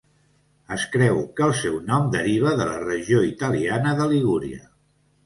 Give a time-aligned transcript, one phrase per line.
[0.75, 4.65] Es creu que el seu nom deriva de la regió italiana de Ligúria.